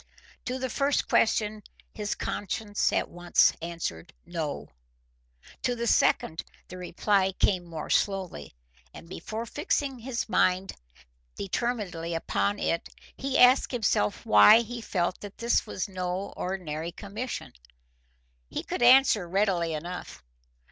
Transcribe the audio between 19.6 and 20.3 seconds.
enough.